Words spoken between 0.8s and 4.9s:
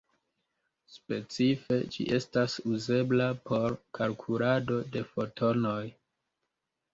Specife, ĝi estas uzebla por kalkulado